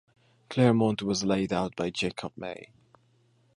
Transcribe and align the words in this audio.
Claremont 0.49 1.03
was 1.03 1.23
laid 1.23 1.53
out 1.53 1.75
by 1.75 1.91
Jacob 1.91 2.31
May. 2.35 2.69